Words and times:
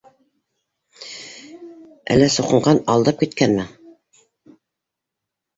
—Әллә, 2.15 2.29
суҡынған, 2.37 2.81
алдап 2.95 3.21
киткәнме? 3.25 3.67